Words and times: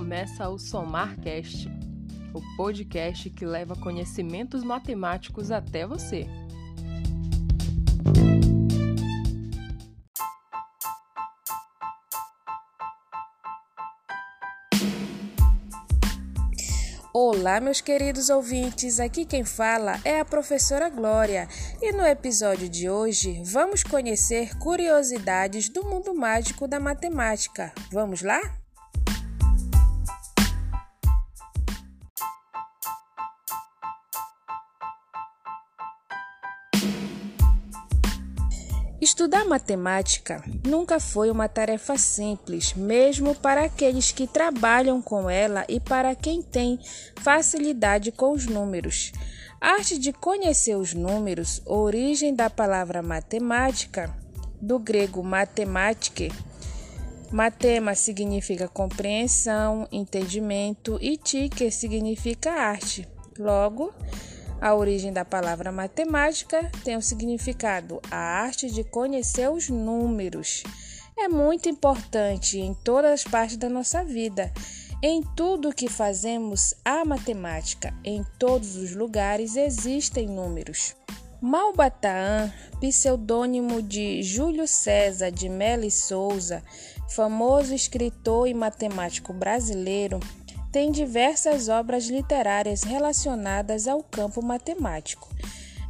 Começa 0.00 0.48
o 0.48 0.58
SomarCast, 0.58 1.68
o 2.32 2.40
podcast 2.56 3.28
que 3.28 3.44
leva 3.44 3.76
conhecimentos 3.76 4.64
matemáticos 4.64 5.50
até 5.50 5.86
você. 5.86 6.26
Olá, 17.12 17.60
meus 17.60 17.82
queridos 17.82 18.30
ouvintes. 18.30 18.98
Aqui 18.98 19.26
quem 19.26 19.44
fala 19.44 20.00
é 20.02 20.18
a 20.18 20.24
professora 20.24 20.88
Glória 20.88 21.46
e 21.82 21.92
no 21.92 22.06
episódio 22.06 22.70
de 22.70 22.88
hoje 22.88 23.42
vamos 23.44 23.82
conhecer 23.82 24.56
curiosidades 24.58 25.68
do 25.68 25.84
mundo 25.84 26.14
mágico 26.14 26.66
da 26.66 26.80
matemática. 26.80 27.70
Vamos 27.92 28.22
lá? 28.22 28.40
Estudar 39.00 39.46
matemática 39.46 40.44
nunca 40.62 41.00
foi 41.00 41.30
uma 41.30 41.48
tarefa 41.48 41.96
simples, 41.96 42.74
mesmo 42.74 43.34
para 43.34 43.64
aqueles 43.64 44.12
que 44.12 44.26
trabalham 44.26 45.00
com 45.00 45.30
ela 45.30 45.64
e 45.70 45.80
para 45.80 46.14
quem 46.14 46.42
tem 46.42 46.78
facilidade 47.18 48.12
com 48.12 48.32
os 48.32 48.44
números. 48.44 49.10
A 49.58 49.70
arte 49.70 49.98
de 49.98 50.12
conhecer 50.12 50.76
os 50.76 50.92
números, 50.92 51.62
origem 51.64 52.34
da 52.34 52.50
palavra 52.50 53.02
matemática, 53.02 54.14
do 54.60 54.78
grego 54.78 55.22
matematike. 55.22 56.30
Matema 57.32 57.94
significa 57.94 58.68
compreensão, 58.68 59.88
entendimento 59.90 60.98
e 61.00 61.16
tique 61.16 61.70
significa 61.70 62.52
arte. 62.52 63.08
Logo, 63.38 63.94
a 64.60 64.74
origem 64.74 65.12
da 65.12 65.24
palavra 65.24 65.72
matemática 65.72 66.70
tem 66.84 66.96
o 66.96 67.02
significado 67.02 68.00
a 68.10 68.16
arte 68.16 68.70
de 68.70 68.84
conhecer 68.84 69.50
os 69.50 69.68
números. 69.68 70.62
É 71.18 71.28
muito 71.28 71.68
importante 71.68 72.58
em 72.58 72.74
todas 72.74 73.12
as 73.12 73.24
partes 73.24 73.56
da 73.56 73.68
nossa 73.68 74.04
vida. 74.04 74.52
Em 75.02 75.22
tudo 75.22 75.74
que 75.74 75.88
fazemos, 75.88 76.74
há 76.84 77.04
matemática. 77.04 77.94
Em 78.04 78.22
todos 78.38 78.76
os 78.76 78.94
lugares 78.94 79.56
existem 79.56 80.26
números. 80.26 80.94
Malbataan, 81.40 82.52
pseudônimo 82.80 83.80
de 83.80 84.22
Júlio 84.22 84.68
César 84.68 85.30
de 85.30 85.48
Mello 85.48 85.84
e 85.84 85.90
Souza, 85.90 86.62
famoso 87.08 87.74
escritor 87.74 88.46
e 88.46 88.52
matemático 88.52 89.32
brasileiro, 89.32 90.20
tem 90.72 90.92
diversas 90.92 91.68
obras 91.68 92.06
literárias 92.08 92.82
relacionadas 92.82 93.88
ao 93.88 94.02
campo 94.02 94.42
matemático. 94.42 95.28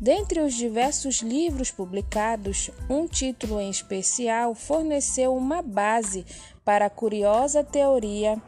Dentre 0.00 0.40
os 0.40 0.54
diversos 0.54 1.16
livros 1.22 1.72
publicados, 1.72 2.70
um 2.88 3.08
título 3.08 3.60
em 3.60 3.68
especial 3.68 4.54
forneceu 4.54 5.34
uma 5.34 5.60
base 5.60 6.24
para 6.64 6.86
a 6.86 6.90
curiosa 6.90 7.64
teoria 7.64 8.40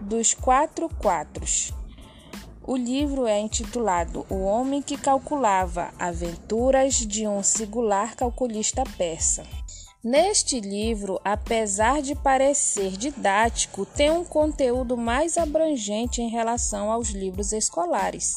dos 0.00 0.34
quatro 0.34 0.88
quatros. 0.88 1.72
O 2.66 2.76
livro 2.76 3.26
é 3.26 3.38
intitulado 3.38 4.26
O 4.28 4.42
Homem 4.42 4.82
que 4.82 4.96
Calculava 4.96 5.90
Aventuras 5.96 6.94
de 6.94 7.28
um 7.28 7.40
Singular 7.40 8.16
Calculista 8.16 8.82
Persa. 8.98 9.44
Neste 10.08 10.60
livro, 10.60 11.20
apesar 11.24 12.00
de 12.00 12.14
parecer 12.14 12.92
didático, 12.92 13.84
tem 13.84 14.08
um 14.08 14.24
conteúdo 14.24 14.96
mais 14.96 15.36
abrangente 15.36 16.22
em 16.22 16.28
relação 16.28 16.92
aos 16.92 17.08
livros 17.08 17.52
escolares. 17.52 18.36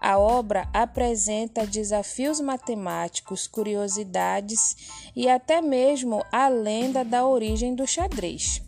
A 0.00 0.18
obra 0.18 0.68
apresenta 0.74 1.64
desafios 1.64 2.40
matemáticos, 2.40 3.46
curiosidades 3.46 4.76
e 5.14 5.28
até 5.28 5.62
mesmo 5.62 6.24
a 6.32 6.48
lenda 6.48 7.04
da 7.04 7.24
origem 7.24 7.72
do 7.72 7.86
xadrez. 7.86 8.60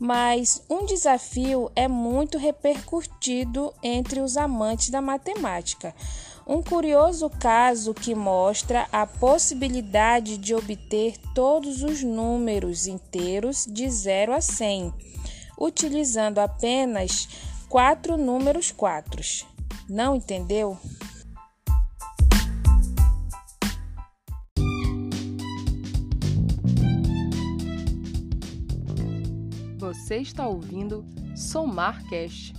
Mas 0.00 0.60
um 0.68 0.84
desafio 0.84 1.70
é 1.76 1.86
muito 1.86 2.38
repercutido 2.38 3.72
entre 3.84 4.18
os 4.18 4.36
amantes 4.36 4.90
da 4.90 5.00
matemática 5.00 5.94
um 6.48 6.62
curioso 6.62 7.28
caso 7.28 7.92
que 7.92 8.14
mostra 8.14 8.88
a 8.90 9.06
possibilidade 9.06 10.38
de 10.38 10.54
obter 10.54 11.18
todos 11.34 11.82
os 11.82 12.02
números 12.02 12.86
inteiros 12.86 13.66
de 13.66 13.88
0 13.88 14.32
a 14.32 14.40
100, 14.40 14.94
utilizando 15.60 16.38
apenas 16.38 17.28
quatro 17.68 18.16
números 18.16 18.70
quatros. 18.70 19.44
Não 19.86 20.16
entendeu? 20.16 20.78
Você 29.78 30.16
está 30.16 30.46
ouvindo 30.46 31.04
Somarcast 31.36 32.54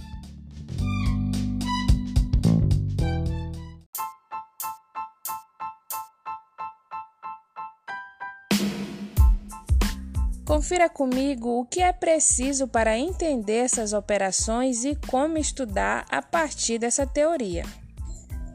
Confira 10.49 10.89
comigo 10.89 11.59
o 11.59 11.63
que 11.63 11.79
é 11.79 11.93
preciso 11.93 12.67
para 12.67 12.97
entender 12.97 13.65
essas 13.65 13.93
operações 13.93 14.83
e 14.83 14.95
como 14.95 15.37
estudar 15.37 16.07
a 16.09 16.23
partir 16.23 16.79
dessa 16.79 17.05
teoria. 17.05 17.63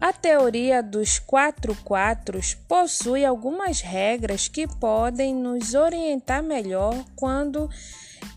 A 0.01 0.13
teoria 0.13 0.83
dos 0.83 1.21
quatro 1.21 1.73
quatros 1.85 2.53
possui 2.53 3.25
algumas 3.25 3.81
regras 3.81 4.49
que 4.49 4.67
podem 4.67 5.37
nos 5.37 5.75
orientar 5.75 6.43
melhor 6.43 6.97
quando 7.15 7.71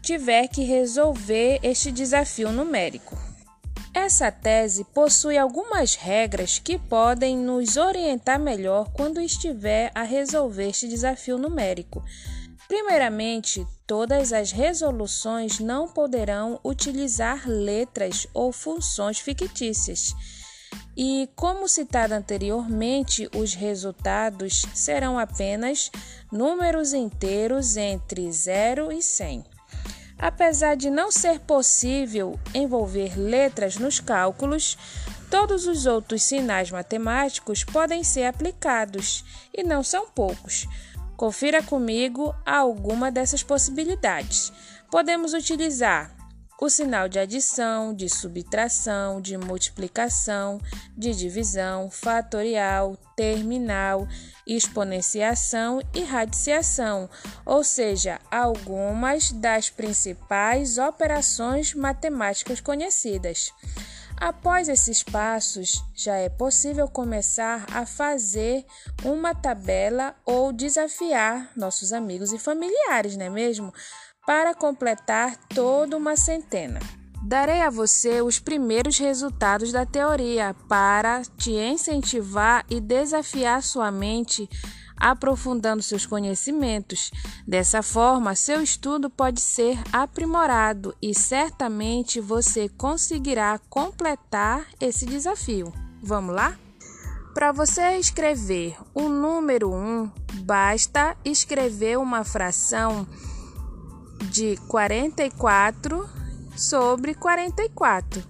tiver 0.03 0.47
que 0.49 0.63
resolver 0.63 1.59
este 1.63 1.91
desafio 1.91 2.51
numérico. 2.51 3.17
Essa 3.91 4.31
tese 4.31 4.83
possui 4.83 5.35
algumas 5.35 5.95
regras 5.95 6.59
que 6.59 6.77
podem 6.77 7.35
nos 7.35 7.75
orientar 7.75 8.39
melhor 8.39 8.91
quando 8.93 9.19
estiver 9.19 9.89
a 9.95 10.03
resolver 10.03 10.69
este 10.69 10.87
desafio 10.87 11.39
numérico. 11.39 12.03
Primeiramente, 12.67 13.65
todas 13.85 14.33
as 14.33 14.51
resoluções 14.51 15.57
não 15.59 15.87
poderão 15.87 16.59
utilizar 16.63 17.47
letras 17.47 18.27
ou 18.33 18.51
funções 18.51 19.19
fictícias. 19.19 20.13
E, 20.95 21.29
como 21.33 21.69
citado 21.69 22.13
anteriormente, 22.13 23.29
os 23.33 23.53
resultados 23.53 24.63
serão 24.73 25.17
apenas 25.17 25.89
números 26.29 26.91
inteiros 26.91 27.77
entre 27.77 28.29
0 28.29 28.91
e 28.91 29.01
100. 29.01 29.45
Apesar 30.19 30.75
de 30.75 30.89
não 30.89 31.09
ser 31.09 31.39
possível 31.39 32.37
envolver 32.53 33.17
letras 33.17 33.77
nos 33.77 33.99
cálculos, 33.99 34.77
todos 35.29 35.67
os 35.67 35.85
outros 35.85 36.23
sinais 36.23 36.69
matemáticos 36.69 37.63
podem 37.63 38.03
ser 38.03 38.25
aplicados, 38.25 39.23
e 39.53 39.63
não 39.63 39.83
são 39.83 40.07
poucos 40.09 40.67
Confira 41.17 41.63
comigo 41.63 42.33
alguma 42.45 43.11
dessas 43.11 43.41
possibilidades. 43.41 44.53
Podemos 44.91 45.33
utilizar 45.33 46.15
o 46.61 46.69
sinal 46.69 47.09
de 47.09 47.17
adição, 47.17 47.93
de 47.93 48.07
subtração, 48.07 49.19
de 49.19 49.35
multiplicação, 49.37 50.59
de 50.95 51.13
divisão, 51.13 51.89
fatorial, 51.89 52.95
terminal, 53.15 54.07
exponenciação 54.45 55.81
e 55.93 56.03
radiciação, 56.03 57.09
ou 57.45 57.63
seja, 57.63 58.19
algumas 58.29 59.31
das 59.31 59.69
principais 59.69 60.77
operações 60.77 61.73
matemáticas 61.73 62.61
conhecidas. 62.61 63.51
Após 64.19 64.67
esses 64.67 65.03
passos, 65.03 65.83
já 65.93 66.15
é 66.15 66.27
possível 66.27 66.87
começar 66.87 67.67
a 67.71 67.85
fazer 67.85 68.65
uma 69.05 69.35
tabela 69.35 70.15
ou 70.25 70.51
desafiar 70.51 71.51
nossos 71.55 71.93
amigos 71.93 72.33
e 72.33 72.39
familiares, 72.39 73.15
não 73.15 73.25
é 73.25 73.29
mesmo? 73.29 73.71
Para 74.25 74.55
completar 74.55 75.37
toda 75.53 75.95
uma 75.95 76.17
centena. 76.17 76.79
Darei 77.23 77.61
a 77.61 77.69
você 77.69 78.21
os 78.21 78.39
primeiros 78.39 78.97
resultados 78.97 79.71
da 79.71 79.85
teoria 79.85 80.55
para 80.67 81.21
te 81.37 81.51
incentivar 81.51 82.65
e 82.69 82.81
desafiar 82.81 83.61
sua 83.61 83.91
mente 83.91 84.49
aprofundando 84.97 85.83
seus 85.83 86.05
conhecimentos. 86.05 87.11
Dessa 87.47 87.81
forma, 87.81 88.35
seu 88.35 88.61
estudo 88.61 89.09
pode 89.09 89.39
ser 89.39 89.79
aprimorado 89.93 90.95
e 91.01 91.13
certamente 91.13 92.19
você 92.19 92.67
conseguirá 92.67 93.59
completar 93.69 94.65
esse 94.79 95.05
desafio. 95.05 95.71
Vamos 96.01 96.35
lá? 96.35 96.57
Para 97.33 97.51
você 97.51 97.97
escrever 97.97 98.75
o 98.95 99.07
número 99.07 99.71
1, 99.71 100.09
basta 100.43 101.15
escrever 101.23 101.99
uma 101.99 102.23
fração 102.23 103.07
de 104.31 104.57
44 104.67 106.09
sobre 106.55 107.13
44. 107.13 108.23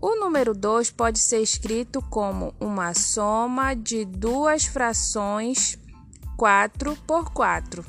O 0.00 0.14
número 0.18 0.54
2 0.54 0.92
pode 0.92 1.18
ser 1.18 1.42
escrito 1.42 2.00
como 2.02 2.54
uma 2.60 2.94
soma 2.94 3.74
de 3.74 4.04
duas 4.04 4.64
frações 4.64 5.76
4 6.40 6.96
por 7.06 7.30
4. 7.32 7.84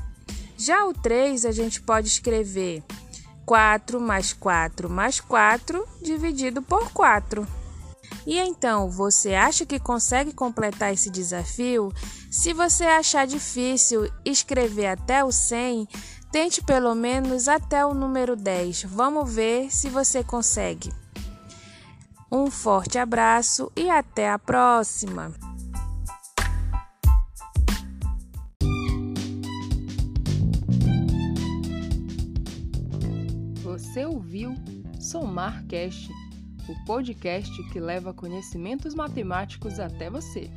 Já 0.57 0.86
o 0.86 0.94
3 0.94 1.45
a 1.45 1.53
gente 1.53 1.81
pode 1.81 2.09
escrever 2.09 2.83
4 3.45 3.98
mais 4.01 4.33
4 4.33 4.89
mais 4.89 5.21
4 5.21 5.88
dividido 6.01 6.62
por 6.62 6.92
4. 6.92 7.48
E 8.27 8.38
então, 8.38 8.89
você 8.89 9.36
acha 9.36 9.65
que 9.65 9.80
consegue 9.80 10.33
completar 10.33 10.92
esse 10.92 11.09
desafio? 11.09 11.94
Se 12.30 12.51
você 12.51 12.83
achar 12.83 13.25
difícil 13.25 14.12
escrever 14.25 14.88
até 14.88 15.24
o 15.24 15.31
100, 15.31 15.88
tente 16.30 16.62
pelo 16.62 16.94
menos 16.94 17.47
até 17.47 17.86
o 17.86 17.94
número 17.94 18.36
10. 18.36 18.83
Vamos 18.83 19.33
ver 19.33 19.71
se 19.71 19.89
você 19.89 20.25
consegue. 20.25 20.92
Um 22.30 22.51
forte 22.51 23.00
abraço 23.00 23.71
e 23.77 23.89
até 23.89 24.30
a 24.30 24.38
próxima! 24.38 25.50
Você 33.71 34.06
ouviu 34.06 34.53
Somar 35.00 35.65
Cast, 35.65 36.12
o 36.68 36.85
podcast 36.85 37.50
que 37.71 37.79
leva 37.79 38.13
conhecimentos 38.13 38.94
matemáticos 38.94 39.79
até 39.79 40.09
você. 40.09 40.51